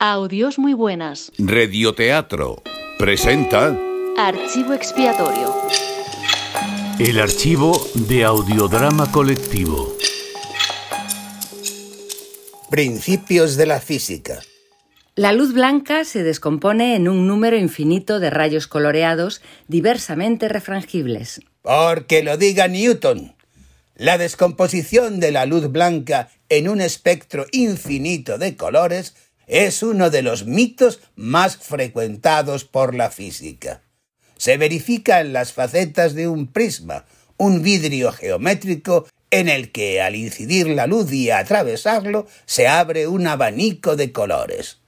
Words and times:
Audios 0.00 0.60
muy 0.60 0.74
buenas. 0.74 1.32
Radioteatro 1.38 2.62
presenta 3.00 3.76
Archivo 4.16 4.72
expiatorio. 4.72 5.52
El 7.00 7.18
archivo 7.18 7.84
de 7.94 8.22
audiodrama 8.22 9.10
colectivo. 9.10 9.92
Principios 12.70 13.56
de 13.56 13.66
la 13.66 13.80
física. 13.80 14.38
La 15.16 15.32
luz 15.32 15.52
blanca 15.52 16.04
se 16.04 16.22
descompone 16.22 16.94
en 16.94 17.08
un 17.08 17.26
número 17.26 17.56
infinito 17.56 18.20
de 18.20 18.30
rayos 18.30 18.68
coloreados 18.68 19.42
diversamente 19.66 20.48
refrangibles. 20.48 21.40
Porque 21.62 22.22
lo 22.22 22.36
diga 22.36 22.68
Newton. 22.68 23.34
La 23.96 24.16
descomposición 24.16 25.18
de 25.18 25.32
la 25.32 25.44
luz 25.44 25.72
blanca 25.72 26.30
en 26.48 26.68
un 26.68 26.80
espectro 26.80 27.46
infinito 27.50 28.38
de 28.38 28.56
colores 28.56 29.16
es 29.48 29.82
uno 29.82 30.10
de 30.10 30.22
los 30.22 30.46
mitos 30.46 31.00
más 31.16 31.56
frecuentados 31.56 32.64
por 32.64 32.94
la 32.94 33.10
física. 33.10 33.82
Se 34.36 34.56
verifica 34.56 35.20
en 35.20 35.32
las 35.32 35.52
facetas 35.52 36.14
de 36.14 36.28
un 36.28 36.52
prisma, 36.52 37.06
un 37.38 37.62
vidrio 37.62 38.12
geométrico 38.12 39.06
en 39.30 39.48
el 39.48 39.72
que 39.72 40.00
al 40.00 40.14
incidir 40.14 40.68
la 40.68 40.86
luz 40.86 41.12
y 41.12 41.30
atravesarlo 41.30 42.26
se 42.46 42.68
abre 42.68 43.08
un 43.08 43.26
abanico 43.26 43.96
de 43.96 44.12
colores. 44.12 44.78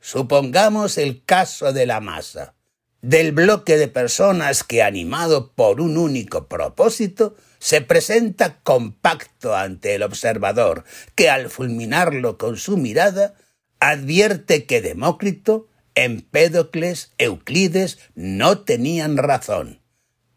Supongamos 0.00 0.98
el 0.98 1.24
caso 1.24 1.72
de 1.72 1.86
la 1.86 2.00
masa, 2.00 2.54
del 3.02 3.32
bloque 3.32 3.76
de 3.76 3.88
personas 3.88 4.64
que, 4.64 4.82
animado 4.82 5.52
por 5.52 5.80
un 5.80 5.96
único 5.96 6.48
propósito, 6.48 7.36
se 7.58 7.80
presenta 7.80 8.60
compacto 8.60 9.56
ante 9.56 9.94
el 9.94 10.02
observador, 10.02 10.84
que 11.14 11.30
al 11.30 11.50
fulminarlo 11.50 12.38
con 12.38 12.56
su 12.56 12.76
mirada, 12.76 13.34
advierte 13.80 14.64
que 14.66 14.80
Demócrito, 14.80 15.68
Empédocles, 15.94 17.12
Euclides 17.18 17.98
no 18.14 18.58
tenían 18.60 19.16
razón. 19.16 19.80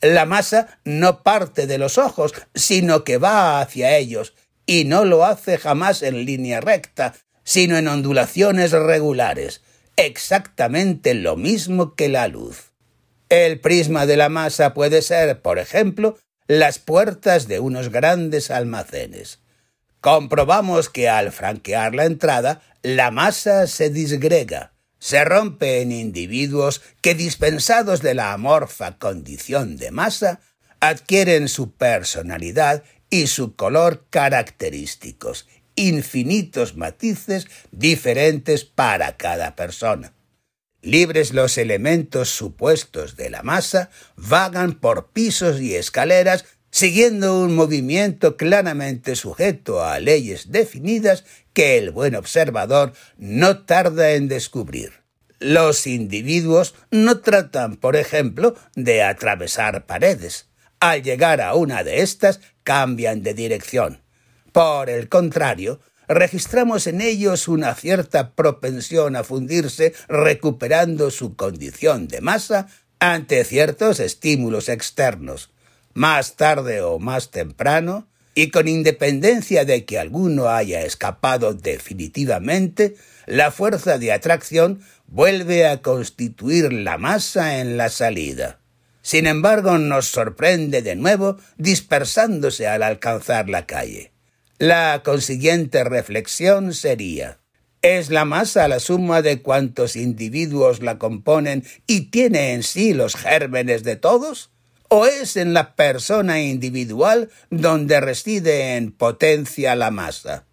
La 0.00 0.24
masa 0.24 0.80
no 0.84 1.22
parte 1.22 1.66
de 1.66 1.76
los 1.76 1.98
ojos, 1.98 2.32
sino 2.54 3.04
que 3.04 3.18
va 3.18 3.60
hacia 3.60 3.96
ellos, 3.96 4.34
y 4.64 4.84
no 4.84 5.04
lo 5.04 5.24
hace 5.24 5.58
jamás 5.58 6.02
en 6.02 6.24
línea 6.24 6.60
recta, 6.60 7.14
sino 7.42 7.76
en 7.76 7.88
ondulaciones 7.88 8.70
regulares, 8.70 9.62
exactamente 9.96 11.14
lo 11.14 11.36
mismo 11.36 11.94
que 11.94 12.08
la 12.08 12.28
luz. 12.28 12.70
El 13.28 13.60
prisma 13.60 14.06
de 14.06 14.16
la 14.16 14.28
masa 14.28 14.72
puede 14.74 15.02
ser, 15.02 15.42
por 15.42 15.58
ejemplo, 15.58 16.18
las 16.46 16.78
puertas 16.78 17.48
de 17.48 17.60
unos 17.60 17.90
grandes 17.90 18.50
almacenes. 18.50 19.40
Comprobamos 20.00 20.88
que 20.88 21.08
al 21.08 21.30
franquear 21.30 21.94
la 21.94 22.06
entrada, 22.06 22.62
la 22.82 23.10
masa 23.10 23.66
se 23.66 23.90
disgrega, 23.90 24.72
se 24.98 25.24
rompe 25.24 25.80
en 25.80 25.92
individuos 25.92 26.82
que, 27.00 27.14
dispensados 27.14 28.02
de 28.02 28.14
la 28.14 28.32
amorfa 28.32 28.98
condición 28.98 29.76
de 29.76 29.90
masa, 29.90 30.40
adquieren 30.80 31.48
su 31.48 31.72
personalidad 31.72 32.82
y 33.10 33.26
su 33.26 33.54
color 33.56 34.06
característicos, 34.10 35.46
infinitos 35.74 36.76
matices 36.76 37.48
diferentes 37.70 38.64
para 38.64 39.16
cada 39.16 39.56
persona. 39.56 40.14
Libres 40.82 41.34
los 41.34 41.58
elementos 41.58 42.30
supuestos 42.30 43.16
de 43.16 43.28
la 43.28 43.42
masa, 43.42 43.90
vagan 44.16 44.72
por 44.72 45.10
pisos 45.10 45.60
y 45.60 45.74
escaleras 45.74 46.46
siguiendo 46.70 47.40
un 47.40 47.54
movimiento 47.54 48.36
claramente 48.36 49.16
sujeto 49.16 49.84
a 49.84 49.98
leyes 49.98 50.50
definidas 50.52 51.24
que 51.52 51.78
el 51.78 51.90
buen 51.90 52.14
observador 52.14 52.92
no 53.18 53.64
tarda 53.64 54.12
en 54.12 54.28
descubrir. 54.28 54.92
Los 55.40 55.86
individuos 55.86 56.74
no 56.90 57.20
tratan, 57.20 57.76
por 57.76 57.96
ejemplo, 57.96 58.54
de 58.76 59.02
atravesar 59.02 59.86
paredes. 59.86 60.46
Al 60.80 61.02
llegar 61.02 61.40
a 61.40 61.54
una 61.54 61.82
de 61.82 62.02
estas, 62.02 62.40
cambian 62.62 63.22
de 63.22 63.34
dirección. 63.34 64.02
Por 64.52 64.90
el 64.90 65.08
contrario, 65.08 65.80
registramos 66.08 66.86
en 66.86 67.00
ellos 67.00 67.48
una 67.48 67.74
cierta 67.74 68.32
propensión 68.34 69.16
a 69.16 69.24
fundirse 69.24 69.94
recuperando 70.08 71.10
su 71.10 71.36
condición 71.36 72.06
de 72.08 72.20
masa 72.20 72.68
ante 72.98 73.44
ciertos 73.44 73.98
estímulos 73.98 74.68
externos 74.68 75.50
más 76.00 76.36
tarde 76.36 76.80
o 76.80 76.98
más 76.98 77.30
temprano, 77.30 78.08
y 78.34 78.48
con 78.48 78.68
independencia 78.68 79.66
de 79.66 79.84
que 79.84 79.98
alguno 79.98 80.48
haya 80.48 80.80
escapado 80.80 81.52
definitivamente, 81.52 82.96
la 83.26 83.50
fuerza 83.50 83.98
de 83.98 84.10
atracción 84.10 84.80
vuelve 85.08 85.66
a 85.66 85.82
constituir 85.82 86.72
la 86.72 86.96
masa 86.96 87.58
en 87.58 87.76
la 87.76 87.90
salida. 87.90 88.60
Sin 89.02 89.26
embargo, 89.26 89.76
nos 89.76 90.06
sorprende 90.06 90.80
de 90.80 90.96
nuevo 90.96 91.36
dispersándose 91.58 92.66
al 92.66 92.82
alcanzar 92.82 93.50
la 93.50 93.66
calle. 93.66 94.10
La 94.56 95.02
consiguiente 95.04 95.84
reflexión 95.84 96.72
sería 96.72 97.40
¿Es 97.82 98.08
la 98.08 98.24
masa 98.24 98.68
la 98.68 98.80
suma 98.80 99.20
de 99.20 99.42
cuantos 99.42 99.96
individuos 99.96 100.80
la 100.80 100.98
componen 100.98 101.62
y 101.86 102.10
tiene 102.10 102.54
en 102.54 102.62
sí 102.62 102.94
los 102.94 103.16
gérmenes 103.16 103.84
de 103.84 103.96
todos? 103.96 104.50
O 104.90 105.06
es 105.06 105.36
en 105.36 105.54
la 105.54 105.76
persona 105.76 106.40
individual 106.40 107.30
donde 107.48 108.00
reside 108.00 108.76
en 108.76 108.90
potencia 108.90 109.76
la 109.76 109.90
masa. 109.90 110.46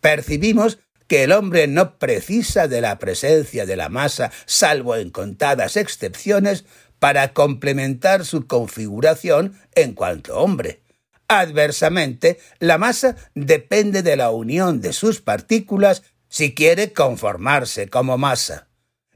Percibimos 0.00 0.78
que 1.06 1.24
el 1.24 1.32
hombre 1.32 1.66
no 1.66 1.98
precisa 1.98 2.68
de 2.68 2.80
la 2.80 2.98
presencia 2.98 3.66
de 3.66 3.76
la 3.76 3.90
masa, 3.90 4.32
salvo 4.46 4.96
en 4.96 5.10
contadas 5.10 5.76
excepciones, 5.76 6.64
para 6.98 7.34
complementar 7.34 8.24
su 8.24 8.46
configuración 8.46 9.60
en 9.74 9.92
cuanto 9.92 10.38
hombre. 10.38 10.80
Adversamente, 11.28 12.38
la 12.60 12.78
masa 12.78 13.16
depende 13.34 14.02
de 14.02 14.16
la 14.16 14.30
unión 14.30 14.80
de 14.80 14.94
sus 14.94 15.20
partículas 15.20 16.02
si 16.28 16.54
quiere 16.54 16.94
conformarse 16.94 17.88
como 17.88 18.16
masa. 18.16 18.68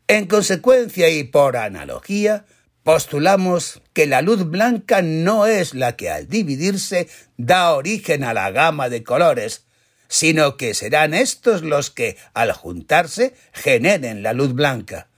En 0.06 0.26
consecuencia 0.26 1.08
y 1.08 1.25
por 1.25 1.56
analogía, 1.56 2.44
postulamos 2.86 3.82
que 3.94 4.06
la 4.06 4.22
luz 4.22 4.48
blanca 4.48 5.02
no 5.02 5.47
es 5.47 5.74
la 5.74 5.97
que 5.97 6.08
al 6.08 6.28
dividirse 6.28 7.08
da 7.36 7.74
origen 7.74 8.22
a 8.22 8.32
la 8.32 8.52
gama 8.52 8.88
de 8.88 9.02
colores, 9.02 9.64
sino 10.06 10.56
que 10.56 10.72
serán 10.72 11.12
estos 11.12 11.62
los 11.62 11.91
que, 11.91 12.16
al 12.32 12.52
juntarse, 12.52 13.34
generen 13.52 14.22
la 14.22 14.34
luz 14.34 14.54
blanca. 14.54 15.08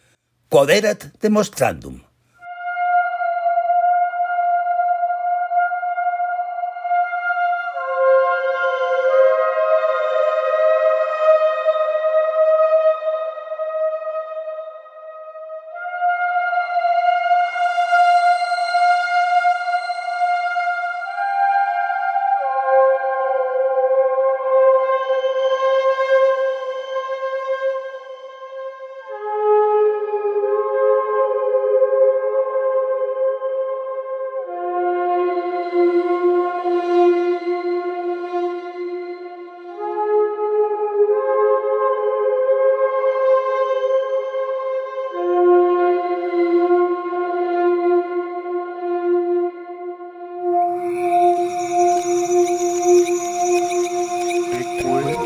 Coderat 0.48 1.12
demonstrandum. 1.20 2.07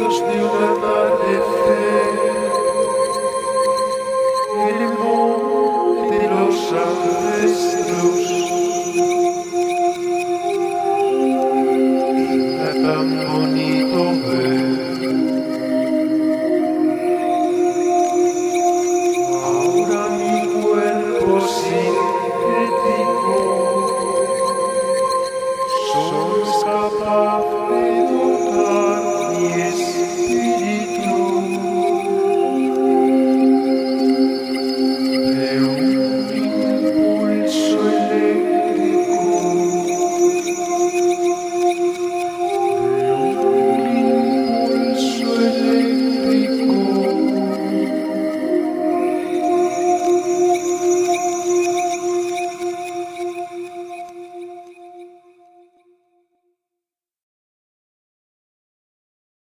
каждый 0.02 0.31